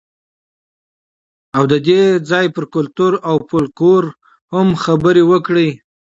او 1.55 1.63
د 1.71 1.73
دې 1.87 2.01
ځای 2.29 2.45
پر 2.55 2.65
کلتور 2.73 3.13
او 3.29 3.35
فولکلور 3.49 4.03
هم 4.53 4.67
خبرې 4.83 5.23
وکړئ. 5.31 5.69